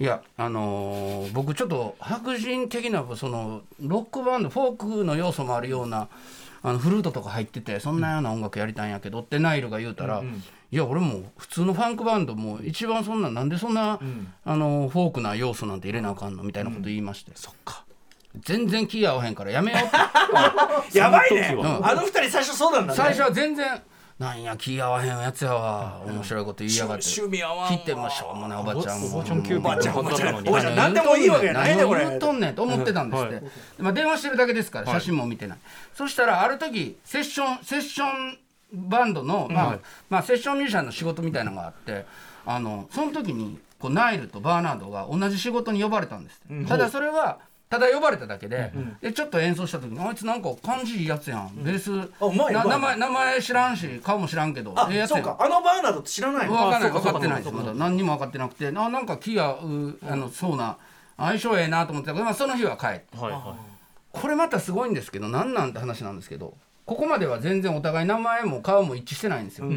[0.00, 6.08] いやあのー僕ちょっと白人的なそのロックバンドフォークの要素もあるような
[6.62, 10.22] あのフルートとか入っててそんなような音楽やりたいんやけどってナイルが言うたら、
[10.70, 14.00] いや俺も普通のファンクバンドも一番そんななんでそんな、
[14.44, 17.84] あのフォークな要素なんて入れなあかんのみたいなこと言いまして、そっか。
[18.40, 20.98] 全然気合わへんからやめようって。
[20.98, 21.48] やばいね。
[21.50, 21.90] その時は。
[21.90, 22.96] あの二人最初そうなんだね。
[22.96, 23.80] 最初は全然
[24.18, 26.02] なんや気合わへんやつやわ。
[26.04, 27.04] 面白いこと言いやがって。
[27.04, 27.68] 趣味合わんわ。
[27.68, 29.06] 切ってもしょうもないおばちゃんも。
[29.14, 32.04] おばちゃんおばちゃんおばちゃんおばちゃん何でもいいわけやないねこれ。
[32.04, 33.42] 何をとんねんと思ってたんですって、
[33.78, 35.58] まあ、電話してるだけですから写真も見てない、
[35.94, 38.38] そしたらある時セッションセッション
[38.72, 39.78] バンドの、まあ
[40.10, 42.04] まあ、セッションミュージシャンの仕事みたいなのがあって
[42.44, 51.50] あのその時にこうナイルとバーナードが同じ仕事に呼ばれたんですただそれはただ呼ばれただけで,、でちょっと演奏した時にあいつなんか感じいいやつやん。
[51.56, 52.78] ベース、あうまいなうまい。
[52.78, 55.24] 名前名前知らんし顔も知らんけどあええやつやん。
[55.24, 55.44] そうか。
[55.44, 58.68] あのバーナードって知らないの分かんない分かってないですまだ何にも分かってなくて。
[58.68, 60.76] あなんか気がうあのそうな
[61.16, 63.16] 相性ええなと思ってたけど、まあ、その日は帰って。
[63.18, 63.56] はいは
[64.10, 66.54] これまたすごいんですけど何なんて話なんですけど
[66.86, 69.68] ここまでは全然お互い名前も顔も一致してないんですよ、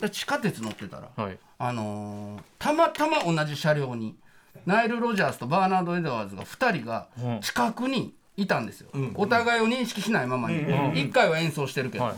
[0.00, 1.38] で地下鉄乗ってたら、いはい。
[1.58, 4.14] あのーたまたま同じ車両に
[4.66, 7.40] ナイル・ロジャースとバーナード・エドワーズが2人がうん。
[7.40, 12.14] 近くにいたんですよ、お互いを認識しないままに、1回は演奏してるけど、はい。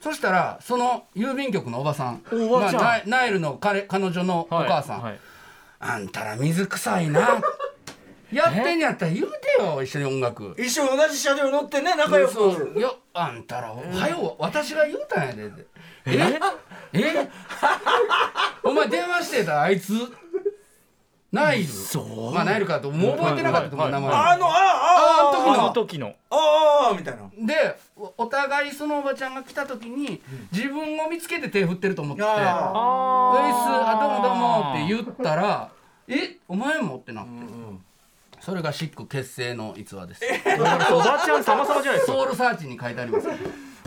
[0.00, 2.22] そしたらその郵便局のおばさん。
[2.32, 2.82] おばちゃん。
[2.82, 5.18] まあナイルの彼彼女のおはい母さん、はい。
[5.80, 7.40] あんたら水臭いな。
[8.32, 10.54] やってんやったら言うてよ一緒に音楽。
[10.56, 12.32] 一緒に同じ車両乗ってね仲良く。
[12.32, 15.50] そういやあんたらおはよう私が言うたんやで。
[16.06, 16.38] え？
[16.92, 17.28] え？
[18.62, 19.94] お前電話してたあいつ？
[21.32, 21.68] ナイル
[22.34, 22.90] まあナイルかと。
[22.90, 24.10] もう覚えてなかったと思う名前。
[24.10, 30.20] あのああああの時のあの時のああみたいなでおお互いそのおばちゃんが来た時に
[30.52, 35.70] 自分を見つけて手振ってると思って「ウェイスああどうもどうも」って言ったら
[36.08, 37.30] 「えお前も?」ってなって
[38.40, 40.22] それがシック結成の逸話です
[40.58, 43.28] おばちゃん様々じゃないですかソウルサーチに書いてあります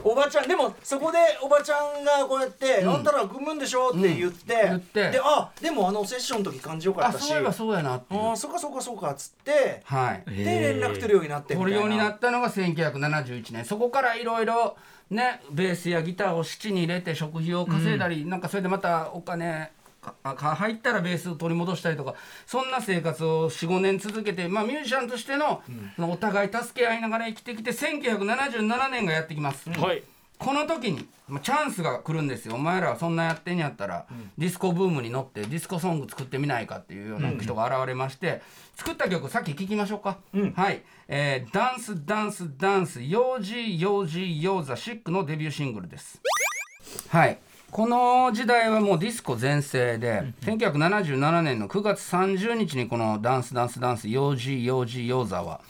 [0.04, 3.02] おばちゃんでもそこでおばちゃんがこうやって「あん。
[3.02, 5.10] たら組むんでしょ」って言って、言って。
[5.10, 7.28] であでもあのセッションの時感じよかあったし。
[7.28, 8.06] そういえばそうやなって。
[8.10, 10.22] あーそっかそっかそっかっつってはい。
[10.30, 13.64] で連絡取るようになって取るようになったのが1971年。
[13.64, 14.76] そこからいろいろ
[15.10, 19.70] ねベースやギターを七に入れて食費を稼いだり、なんかそれでまたお金
[20.22, 22.14] 入ったらベースを取り戻したりとか
[22.46, 25.62] そんな生活を45年続けて、まあ、ミュージシャンとしての,、
[25.96, 29.70] そのお互い助け合いながら生きてきて1977年がやってきます。
[29.70, 30.02] はい。
[30.36, 32.56] この時にまあチャンスが来るんですよ。
[32.56, 38.42] お前らはそんなやってんやったら、ディスコブームに乗ってディスコソング作ってみないかっていうような人が現れまして、
[38.74, 40.18] 作った曲さっき聞きましょうか、
[40.54, 46.20] はい、えーダンスダンスダンスヨージーヨージーヨーザシックのデビューシングルです。
[47.08, 47.38] はい
[47.74, 55.60] この時代はもうディスコ全盛で、1977年の9月30日にこの「ダンスダンスダンスヨージーヨージーヨーザ」は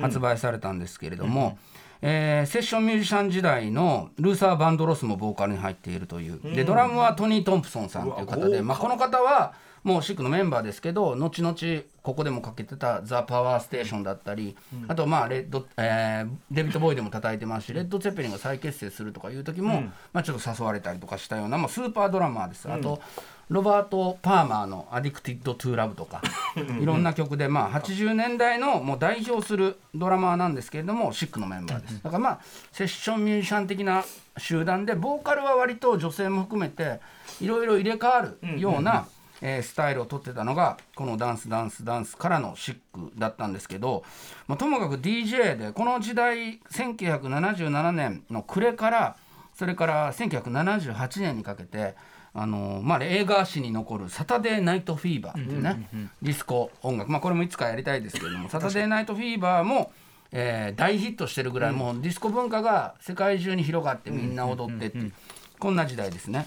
[0.00, 1.58] 発売されたんですけれども、
[2.00, 11.54] えーセッションミュージシャン時代のルーサー・バンドロスもボーカルに入っているという、でドラムはトニー・トンプソンさんという方で、まあ、この方はもうシックのメンバーですけど後々
[12.02, 14.56] ここでもかけてた「ザ・パワーステーション」だったり、
[14.88, 22.70] あとまあレッド、えーデビッド・ボウイでも叩いてますしレッド・ツェッペリンが再結成するとかいう時も、まあ、ちょっと誘われたりとかしたような、まあ、スーパードラマーです。
[22.70, 23.00] あと
[23.48, 26.22] ロバート・パーマーの「アディクティッド・トゥ・ラブ」とか
[26.56, 32.02] いろんな曲で、まあ、80年代のもう代表するドラマーなんですけれどもシックのメンバーです。
[32.02, 32.40] だからまあ
[32.72, 34.04] セッションミュージシャン的な
[34.38, 37.00] 集団でボーカルは割と女性も含めて
[37.40, 39.06] いろいろ入れ替わるような、
[39.42, 44.04] えースタイルをとってたのがこの「ダンスダンスダンス」からのシックだったんですけど、
[44.46, 49.16] まあ、ともかく DJ でこの時代1977年の暮れから
[49.54, 51.94] それから1978年にかけて
[52.34, 55.86] あのまあ、映画史に残る「サタデーナイトフィーバー」っていうね、
[56.22, 59.92] ディスコ音楽、まあ、これもいつかやりたいですけれども「サタデーナイトフィーバーも」
[60.32, 65.12] えー大ヒットしてるぐらい、もうディスコ文化が世界中に広がってみんな踊ってっていう、
[65.58, 66.46] こんな時代ですね。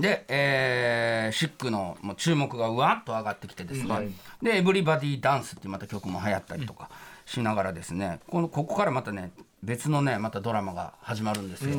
[0.00, 4.10] で、えーシックのもう注目がうわっと上がってきてですね、
[4.42, 6.90] で「エブリバディダンス」っていうまた曲も流行ったりとか
[7.26, 8.20] しながらですね。
[8.28, 9.32] このここからまたね
[9.62, 11.76] 別のねまたドラマが始まるんですよ。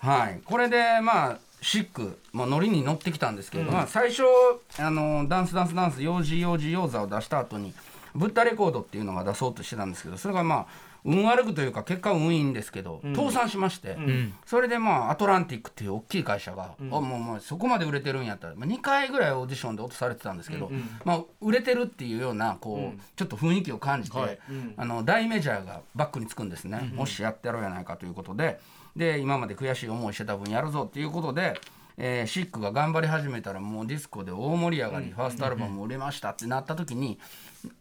[0.00, 4.22] はい、これでまあシック、まあ、ノリに乗ってきたんですけど、まあ、最初
[4.78, 7.74] あのダンスダンスダンス幼児幼児幼座を出した後に
[8.14, 10.66] ブッダレコードっていうのが出そうとしてたんですけどそれがまあ
[11.06, 13.96] 運悪くというか結果運いいんですけど、倒産しまして、
[14.44, 20.70] それでまあアトランティックっていう大きい会社が、あもうもうそこまで売れてるんやったら、まあ、2回ぐらいオーディションで落とされてたんですけど、
[21.04, 24.40] まあ、売れてるっていうようなこう、ちょっと雰囲気を感じて、
[24.76, 28.58] あの大メジャーがバックにつくんですね、もしやってやろうやないかということで。
[28.96, 31.60] で今まで悔しい思いしてた分やるぞっていうことで。
[31.98, 37.18] えーシックが頑張り始めたらもうディスコで大盛り上がり、ファーストアルバムも売れましたってなった時に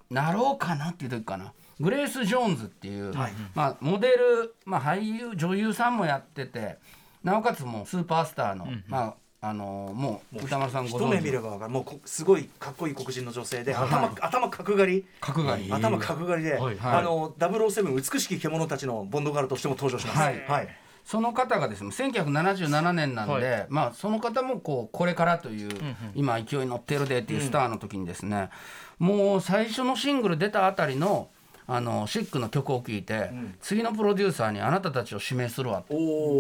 [0.10, 6.78] なろうかなっていう時かなグレース・ジョーンズっていう、まあ、モデル、まあ、俳優女優さんもやってて
[7.24, 11.72] なおかつもうスーパースターの、まああのーもう歌丸さんご一目存知見れば分かる。
[11.72, 15.06] もうこすごいかっこいい黒人の女性で頭頭角刈り。
[15.22, 15.72] 角刈り。
[15.72, 20.18] 頭角刈りで、はいあの007美しき獣たちのボンドガールとしても登場します。
[20.18, 20.40] はい。
[20.48, 20.68] はい。
[21.04, 25.70] その方がですね1977年なんで、はまあその方もこうこれからという、
[26.16, 28.50] 今勢いに乗ってるでっていうスターの時にですね、
[28.98, 31.30] もう最初のシングル出たあたりの
[31.68, 35.96] あのシックの曲を聴いて、次のプロデューサーにあなたたちを指名するわと。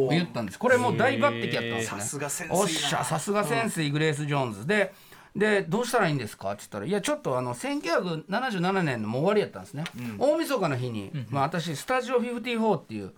[0.09, 0.59] 言ったんです。
[0.59, 2.01] これもう大抜擢やったんですね。
[2.01, 2.61] さすが潜水な。
[2.61, 4.67] おっしゃさすが潜水グレース・ジョーンズ。
[4.67, 4.93] で
[5.35, 6.51] でどうしたらいいんですか？
[6.53, 9.83] って言ったら「いやちょっとあの1977年のもう終わりやったんですね、
[10.17, 13.11] 大晦日の日に、まあ、私スタジオ54っていうあ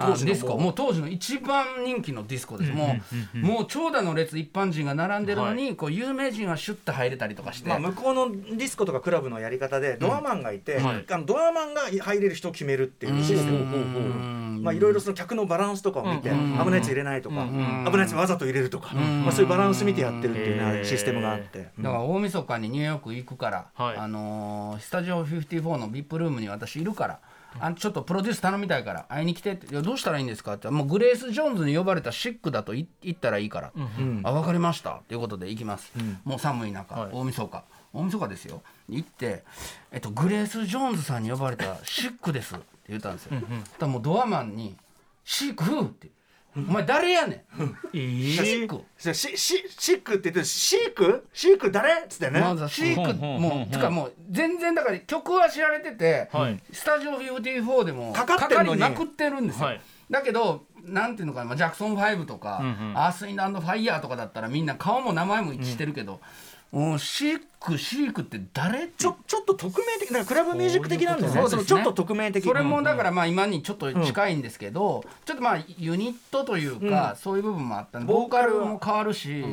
[0.00, 0.56] 当時のディスコ。
[0.56, 0.72] もう。
[0.74, 2.96] 当時の一番人気のディスコです、も
[3.34, 11.04] うもう長蛇の列一般人が並んでるのに、こう有名人はシュッと入れたりとかして、まあ、向こうのディスコとかクラブのやり方でドアマンがいて、はい。
[11.10, 14.60] あのドアマンが入れる人を決めるっていうシステム、うん。
[14.62, 21.68] まあ、いろいろその客のバランスとかを見て、危ないやつ入れないとか、危ないやつわざと入れるとか、まあ、そういうバランス見てやってるっていうねシステムがあって。
[21.78, 23.96] だから大晦日にニューヨーク行くから、はい。
[23.96, 27.20] あのースタジオ54の VIP ルームに私いるから。
[27.60, 30.54] あのちょっとプロデュース頼みたいから会いに来てっていやどうしたらいいんですか？
[30.54, 33.72] ってもうグレース・ジョーンズに呼ばれたシックだとい言ったらいいから、
[34.24, 35.02] あ分かりました。
[35.08, 35.92] ということで行きます、
[36.24, 37.10] もう寒い中、はい。
[37.12, 37.64] 大晦日。
[37.92, 38.62] 大晦日ですよ。
[38.88, 39.44] 行って、
[39.90, 42.54] えっと、グレース・ジョーンズさんに呼ばれたシックです。
[42.54, 44.76] って言ったんですよ、そしたらもうドアマンに
[45.24, 46.08] 「シック!」って
[46.68, 47.76] お前誰やねん。
[47.94, 47.98] え
[48.32, 48.82] シック。
[48.98, 51.26] シシシックって言ってるシーク？
[51.32, 51.92] シーク誰？
[51.92, 52.40] っつってね。
[52.40, 53.14] まシーク。
[53.14, 56.60] もうんつかもう全然だから曲は知られてて、はい。
[56.72, 59.80] スタジオ54でもかかってりまくってるんですよ、はい。
[60.10, 62.62] だけどなんていうのかなまあジャクソン5とか、
[62.94, 66.20] アース・インド・ファイヤーとかだったらみんな顔も名前も一致してるけど、
[66.70, 68.88] うんシークシークって誰？
[68.88, 71.48] ちょちょっと匿名的なクラブミュージック的なんですね。
[71.48, 72.44] そのちょっと匿名的。
[72.44, 79.44] それもだからまあ今にちょっと近いんですけど、ちょっとまあユニットというか、そういう部分もあったんでボーカルも変わるし、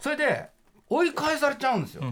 [0.00, 0.48] それで
[0.88, 2.02] 追い返されちゃうんですよ、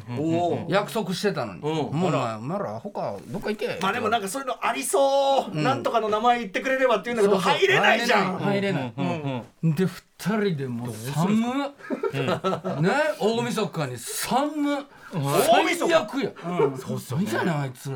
[0.68, 1.74] 約束してたのに、うん。
[1.74, 3.76] もうお前ら他どっか行け。
[3.82, 8.38] まあでもなんかそういうのありそう、なんとかの名前言ってくれればって言うんだけど入れないじゃん。
[8.38, 9.04] 入れない、うん。
[9.04, 9.84] うんうんで
[10.20, 11.70] 二人でもう寒っ、
[12.82, 12.90] ね？
[13.20, 14.84] 大晦日に寒っ。
[15.12, 16.32] 大晦日最悪や、
[16.76, 17.92] そうっすよねやねんあいつ。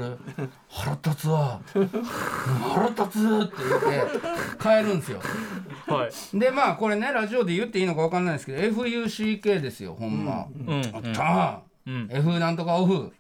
[0.71, 1.61] 腹立つわ。
[1.75, 4.19] 腹立つって言って
[4.61, 5.21] 帰るんですよ。
[5.89, 6.39] はい。
[6.39, 10.81] でまあこれねラジオで言っていいのか分かんないですけど FUCK ですよほんま、うん。
[10.95, 11.09] あった。
[11.11, 12.09] ー、うん。
[12.09, 13.13] F なんとかオフ、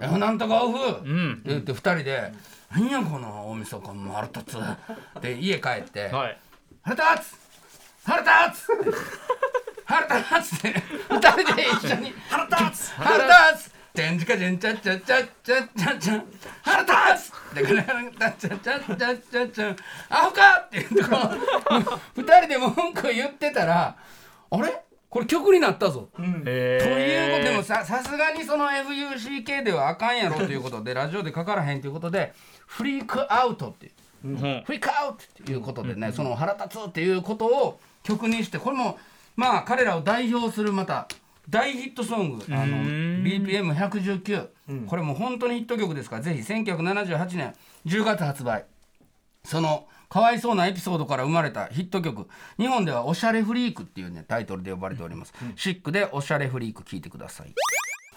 [0.00, 1.32] F なんとかオフ、ん。
[1.32, 2.32] って言って二人で
[2.70, 4.56] 「何やこの大晦日の腹立つ」
[5.18, 6.06] って家帰って。
[6.10, 6.38] はい
[6.86, 7.45] 「腹立つ
[8.06, 8.68] 腹立つ!
[9.86, 10.82] 」腹立つって。
[11.10, 12.92] 二人で一緒に「腹立つ。
[12.94, 13.16] 腹
[13.52, 16.24] 立つ!」てんちかちんちゃっちゃっちゃっちゃっちゃっちゃ
[16.62, 19.76] 腹立つでこれ腹立っちゃっちゃっちゃっちゃっちゃ
[20.10, 21.16] アホかって言ってこ
[22.16, 23.96] う二人で文句言ってたら
[24.50, 26.10] あれこれ曲になったぞ、
[26.44, 32.34] えということでもささすがにその FUCK ではあかんやろということでラジオでかからへんということで
[32.66, 33.92] フリークアウトっていう
[34.24, 38.98] うんフリークアウトっていうことでね、その腹立つっていうことを曲にしてこれも
[39.34, 41.08] まあ彼らを代表するまた
[41.48, 42.44] 大ヒットソング。
[42.50, 42.76] あの
[43.22, 44.48] BPM119、
[44.86, 47.54] これもう本当にヒット曲ですからぜひ1978年
[47.86, 48.64] 10月発売。
[49.44, 52.28] そのかわいそうなエピソードから生まれたヒット曲。
[52.58, 57.54] 日本では「おしゃれフリーク」っていうねタイトルで呼ばれております、シックで「おしゃれフリーク」聴いてください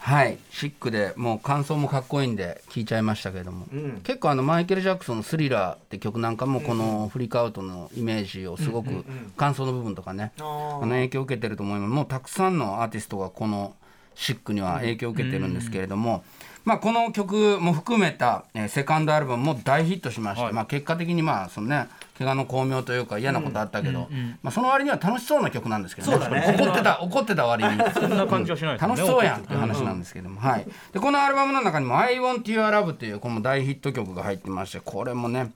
[0.02, 0.38] はい。
[0.50, 3.66] シックでもう感想もかっこいいんで聴いちゃいましたけれども、
[4.02, 9.04] 結構あのマイケル・ジャクソンの「スリラー」って曲なんかもこのフリークアウトのイメージをすごく
[9.36, 11.90] 感想の部分とかねあの影響を受けてると思います。
[11.90, 13.74] もうたくさんのアーティストがこの
[14.14, 16.24] シックには影響を受けてるんですけれども、
[16.64, 21.88] まあ、この曲も含めた、えーセカンドアルバムも大ヒットしまして、まあ、結果的にまあそのね
[22.20, 24.10] 怪我の巧妙というか嫌なことあったけど、
[24.42, 26.28] まあ、その割には楽しそうな曲なんですけどね。
[26.28, 26.54] ね。
[26.58, 27.70] 怒ってた怒ってた割に。
[27.94, 35.50] そんな感じはしない楽しそうやんっていう話なんですけども、はい、でこのアルバムの中にも「I Want Your Love」というこの大ヒット曲が入ってましてこれもね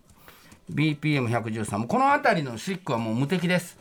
[0.72, 3.76] BPM113 もうこの辺りのシックはもう無敵です。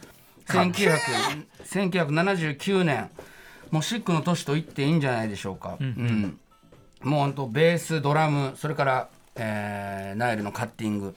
[0.48, 3.10] 1900 1979年。
[3.72, 6.38] もうシックの年と言っていいんじゃないでしょうか、うん
[7.02, 11.15] もうほんとベースドラムそれから、えーナイルのカッティング。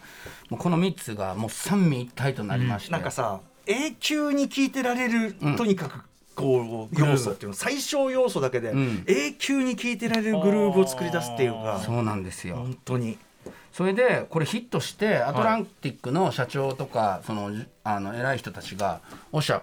[0.50, 9.04] もうこの3つがもう三位一体となりまして、なんかさ永久に聴いてられる、とにかくこう要素っていうの最小要素だけで、ん。
[9.06, 11.80] 永久に聴いてられるグルーヴを作り出すっていうか。
[11.84, 13.18] そうなんですよ、本当に。
[13.72, 17.50] それでこれヒットしてアトランティックの社長とかその
[17.84, 19.02] あの偉い人たちが
[19.32, 19.62] 「おっしゃ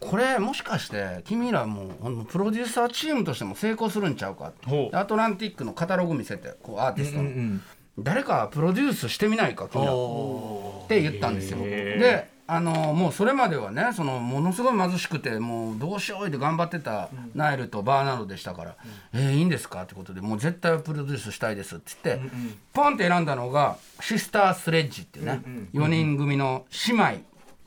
[0.00, 4.52] これもしかして君らもプロデューサーチームとしても成功するんちゃうか」
[4.92, 7.60] アトランティックのカタログ見せてこうアーティストの、
[7.98, 9.92] 誰かプロデュースしてみないか君ら。
[9.92, 11.58] って言ったんですよ。
[11.58, 18.76] であのもうそれまではねそのものすごい貧しくてもうどうしようって頑張ってたナイルとバーナードでしたから
[19.14, 22.30] 「えーいいんですか?」ってことでもう絶対プロデュースしたいですって言って
[22.74, 25.40] ポンって選んだのがシスタースレッジっていうね
[25.72, 27.04] 4人組の姉妹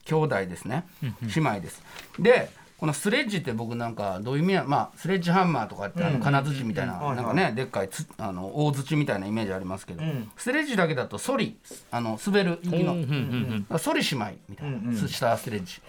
[0.07, 0.85] 兄弟ですね。
[1.01, 1.83] 姉妹です。
[2.17, 10.03] でこのスレッジって僕なんかどういう意味やまあスレッジハンマーとかってあの金槌みたいななんかねでっかいつあの大槌みたいなイメージありますけど
[10.35, 11.57] スレッジだけだとソリ
[11.89, 13.79] あの滑る雪の。
[13.79, 15.81] ソリ姉妹みたいなスタースレッジ。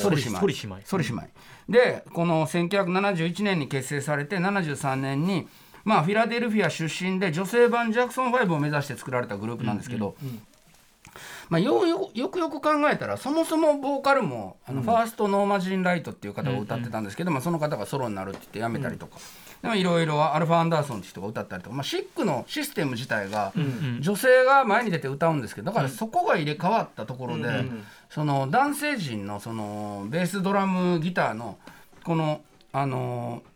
[0.00, 0.40] ソリ姉妹。
[0.40, 0.80] ソリ姉妹。
[0.84, 1.22] ソリ姉妹。
[1.68, 5.46] でこの1971年に結成されて73年に
[5.84, 10.16] まあフィラデルフィア出身で女性版ジャクソン5を目指して作られたグループなんですけど、
[11.52, 19.18] まあ、ようよよくよく考えたらそもそもボーカルもあのファーストノーマジン・ライトっていう方が歌ってたんですけど、まあ、その方がソロになるって言って辞めたりとか。
[19.60, 23.52] でもいろいろアルファ・アンダーソンって人が歌ったりとか、まあ、シックのシステム自体が
[24.00, 27.64] 女性が前に出て歌うんですけどだからそこが入れ替わったところで、
[28.08, 31.58] その男性陣のそのベースドラムギターの
[32.02, 32.40] この
[32.72, 33.51] あのせ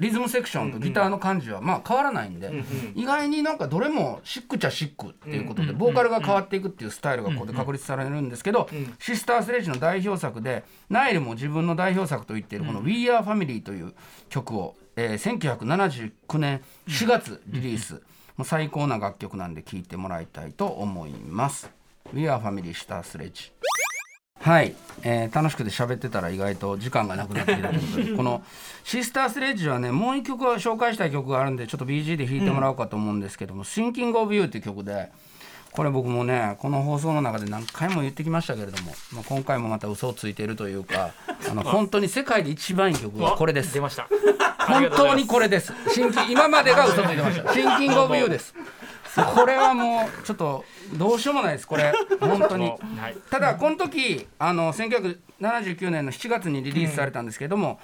[0.00, 13.94] リズムセクションとギターの感じはまあ変わらないんで、意外になんかどれもシックちゃシックっていうことで、ボーカルが変わっていくっていうスタイルがここで確立されるんですけど、シスター・スレッジの代表作でナイルも自分の代表作と言っているこの「We Are Family」という
[14.28, 17.94] 曲を、えー1979年4月リリース、
[18.36, 21.70] もう最高な楽曲なんで聴いてもらいたいと思います。
[22.12, 23.52] We Are Family シスター・スレッジ
[24.40, 28.42] はい、えー楽しくて喋ってたら意外と時間がなくなってきたということで この
[28.84, 35.10] 「シスタースレッジ」はねもう一曲は紹介したい曲があるんでちょっと BG で弾いてもらおうかと思うんですけども「Thinking of You」っていう曲で
[35.72, 41.10] これ僕もねこの放送の中で何回も言ってきましたけれども、まあ、今回もまた嘘をついているというか
[41.48, 43.74] あの 本当に世界で一番いい曲はこれです。
[43.74, 44.08] 出ました。
[44.58, 45.72] 本当にこれです。
[45.92, 48.54] シンキ今までが嘘ついてました「シンキング・オブ・ユー」です
[49.34, 51.92] これはもうちょっとどうしようもないですこれ。
[52.20, 52.68] 本当に。
[52.68, 52.76] は
[53.08, 53.16] い。
[53.30, 57.80] ただこの時あの1979年の7月にリリースされたんですけども、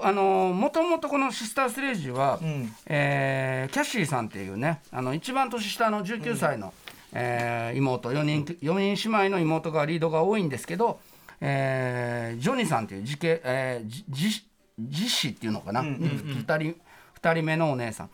[0.00, 2.74] あのもともとこの「シスター・スレージは」ん。
[2.86, 6.72] えーキャッシーさんっていうねあの一番年下の19歳の、
[7.12, 11.00] えー妹4人4人姉妹の妹がリードが多いんですけど、
[11.40, 14.46] えージョニさんっていう自家、えー、じじ
[14.78, 16.76] 次女っていうのかな、2人
[17.14, 18.10] 二人目のお姉さん、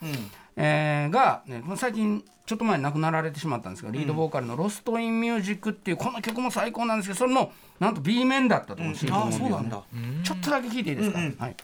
[0.60, 9.80] えーが、ね、最近ちょっと前に亡くなられてしまったんですがリードボーカルの「ロスト・イン・ミュージック」っていうこの曲も最高なんですけどそれのなんと B 面だったと思う、シンああそうなんだ。
[10.24, 11.56] ちょっとだけ聞いていいですか、はい、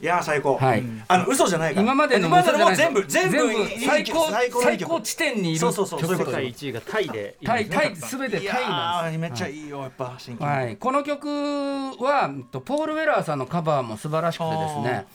[0.00, 0.82] いやー最高、はい。
[1.06, 1.82] あの嘘じゃないから。
[1.82, 4.90] 今までの今までのも嘘じゃない全部全部いい最高最高のいい曲。
[4.90, 6.00] 最高地点にいるそうそうそう。
[6.00, 9.16] そういうこと世界一位がタイでタイタイ全てタイなんです。
[9.16, 12.30] ーめっちゃいいよやっぱはい、この曲は
[12.64, 15.06] ポール・ウェラーさんのカバーも素晴らしくてですね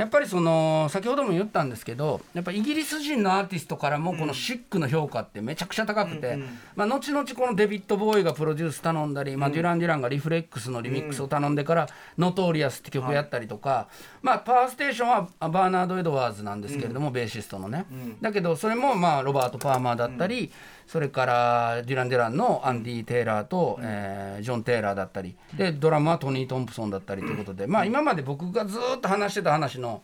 [0.00, 6.38] やっぱりその先ほども言ったんですけどやっぱイギリス人のアーティストからもこのシックの評価ってめちゃくちゃ高くて、
[6.74, 11.86] まあ、後々このデビッド・ボウイがプロデュース頼んだり、まあ、デュラン・デュランがリフレックスのリミックスを頼んでから
[12.16, 13.88] 「ノトーリアス」って曲やったりとか、
[14.22, 17.86] まあ、パワーステーションはあバーナード・エドワーズなんですけれども、ベーシストのね、
[18.20, 20.52] だけどそれもまあロバート・パーマーだったり、
[20.86, 25.36] それからデュラン・デュランのアンディ・テイラーと、えージョン・テイラーだったり。
[25.54, 30.02] でドラムはトニー・トンプソンだったりということで、まあ、今まで僕がずっと話してた話の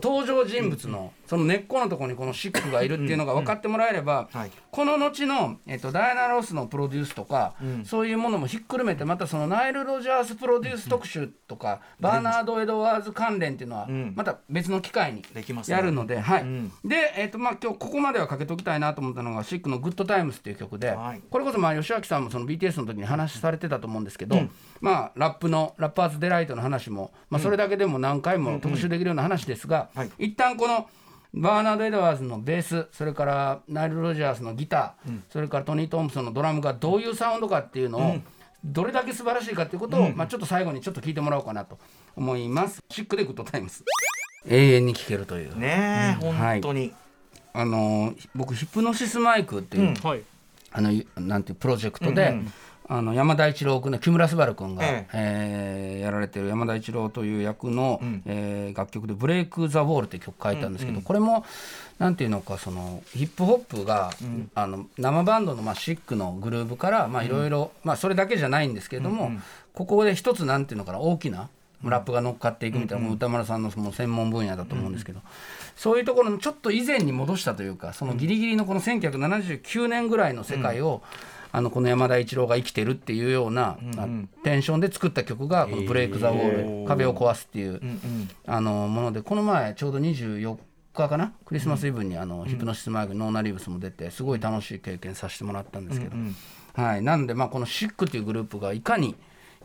[0.00, 4.50] 登場人物のその根っこのところにこのシックがいるっていうのが分かってもらえれば、はい。
[4.70, 14.12] この後の、えっと、ダイアナ・ロスのプロデュースとか、そういうものもひっくるめてまたそのナイル・ロジャースプロデュース特集とか、バーナード・エドワーズ関連っていうのはん。
[14.14, 15.22] また別の機会に
[15.68, 16.44] やるので、はい。
[16.44, 16.72] ん。
[16.84, 21.22] で、えっとまあ、今日ここまではかけときたいなと思ったのがシックの「グッドタイムスっていう曲で、はい。
[21.30, 24.36] これこそまあ芳朗さんもその BTS の時に話されてたと思うんですけど、
[24.80, 30.10] まあラップのラッパーズ・デライトの話も、まあ、それだけでも何回も特集できるような話ですが、はい。
[30.18, 30.88] 一旦この
[31.34, 38.16] バーナード・エドワーズのベースそれからナイル・ロジャースのギター、それからトニー・トンプソンのドラムがどういうサウンドかっていうのを、
[38.64, 41.78] どれだけ素晴らしいかっていうことを、まあ、ちょっと最後にちょっと聞いてもらおうかなと
[42.16, 42.82] 思います。
[42.88, 43.84] シックでグッドタイムス
[44.46, 46.32] 永遠に聴けるという、ねえ、うん。
[46.34, 46.92] 本当に、
[47.52, 50.22] あのー僕ヒプノシスマイクっていう、はい。
[50.70, 52.34] あのいなんていうプロジェクトで、
[52.86, 55.98] あの山田一郎君ね木村昴君が、ええ。
[56.00, 61.46] ーやられてる山田一郎という役の、えー楽曲で「ブレイク・ザ・ウォール」って曲書いたんですけど、これも
[61.98, 64.10] なんていうのかそのヒップホップが、
[64.54, 69.32] あの生バンドの、まあ、シックのグルーヴからまあいろいろまあそれだけじゃないんですけれども、
[69.72, 71.48] ここで一つなんていうのかな大きな
[71.82, 75.20] ラップが乗っかっていくみたいな、歌丸さんのもう専門分野だと思うんですけど、
[75.76, 81.02] そういうところのちょっと以前に戻したというかそのギリギリのこの1979年ぐらいの世界を、
[81.54, 84.08] あのこの山田一郎が生きてるっていうような、あ
[84.42, 87.80] テンションで作った曲がこの「ブレイク・ザ・ウォール」壁を壊すっていう、
[88.44, 90.58] あのものでこの前ちょうど24
[90.92, 96.16] 日かなクリスマスイブにあの、ヒプノシスマイクノーナリーブスも出てすごい楽しい経験させてもらったんですけど、
[96.72, 99.14] はい、なんでまあこのシックっていうグループがいかに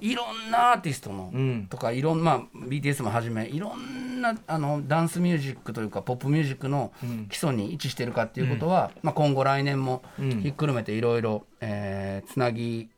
[0.01, 1.31] いろんなアーティストの、
[1.69, 6.91] とかいろんまあ BTS もはじめいろんなあのダンスミュージックというかポップミュージックの
[7.29, 10.03] 基礎に位置してるかっていうことは、まあ、今後来年も
[10.41, 12.89] ひっくるめていろいろえーつなぎ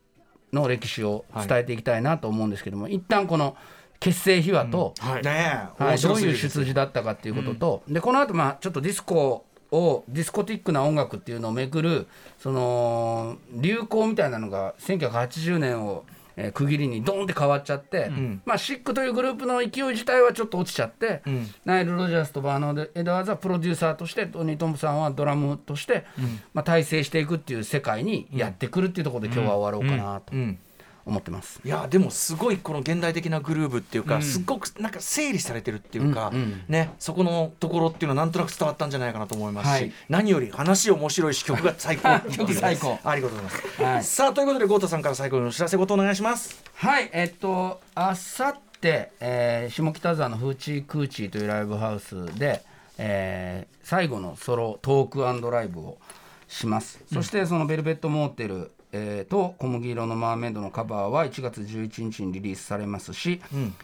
[0.54, 3.56] の歴史を伝えていきたいなと思うんですけども、一旦この
[4.00, 5.24] 結成秘話と、はい。
[5.24, 16.04] ねえ、はい、面白どういう出自だったかっていうことと、でこの後まあちょっとディスコをディスコティックな音楽っていうのをめくるその流行みたいなのが1980年を、
[16.36, 18.12] えー区切りにドーンって変わっちゃって、
[18.46, 21.22] まあ、シックというグループの勢い自体はちょっと落ちちゃって、
[21.66, 26.06] ナイル・ロジャースとバーナード・エドワーズはプロデューサーとしてトニー・トムさんはドラムとして、
[26.54, 30.36] まあ、体制していくっていう世界にやってくるっていうところで今日は終わろうかなと。
[30.36, 30.60] うん
[31.06, 31.60] 思ってます。
[31.64, 36.64] いやでもすごいこの現代的なグルーブっていうか、すっごくなんか整理されてるっていうか、うんうん。
[36.68, 39.92] ねそこのところっていうのはなんとなく伝わったんじゃないかなと思いますし、はい。
[40.10, 43.00] 何より話面白いし曲が最高 曲最高。
[43.04, 44.04] ありがとうございます、はい。
[44.04, 46.64] さあということで豪太さんから最後にお知らせごとお願いします。
[46.76, 52.64] はい、えっと、あさって、えー下北沢のフーチークーチーというライブハウスで、
[52.98, 55.98] えー最後のソロトークライブを
[56.48, 57.00] します。
[57.12, 63.42] そして、そのベルベットモーテルえーと小麦色のマーメイドのカバーは1月11日にリリースされますし、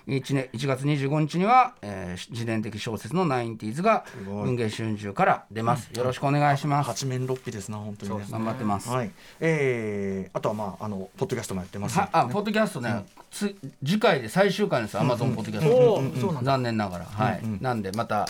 [0.08, 6.88] 1, 年1月25日には、えー自伝的小説の「ナインティーズ」が文藝春秋から出ます、よろしくお願いします。
[6.88, 8.26] 八面六臂ですな本当にね。
[8.30, 9.12] 頑張ってます、はい。
[9.40, 12.00] えー、あとはまああのポッドキャストもやってます。
[12.00, 15.00] はあポッドキャストね、つ次回で最終回です。
[15.00, 18.28] アマゾンポッドキャスト、残念ながら、はい、なんでまた、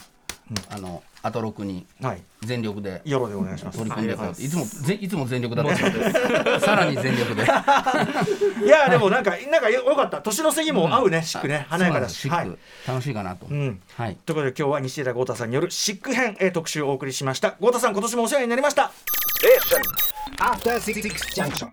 [0.70, 2.22] あのアトロクにはい。
[2.44, 3.78] 全力でよろでお願いします。
[3.80, 4.18] 取り組んでい。
[4.18, 4.42] こうと。
[4.42, 7.44] いつもぜいつも全力だったのでさらに全力で。
[8.66, 10.22] いやでもなんかなんかよよかった。
[10.22, 11.66] 年の瀬にも合うね、シックね。
[11.70, 12.30] 華やかだし。
[12.30, 12.58] はいです。
[12.58, 13.80] シック、楽しいかなと、ん。
[13.96, 14.18] はい。
[14.26, 17.56] ということで今日は西枝豪太さんによるシック編、えー特集をお送りしました。
[17.60, 18.92] 豪太さん今年もお世話になりました。
[20.40, 21.02] After Six
[21.36, 21.66] Junction.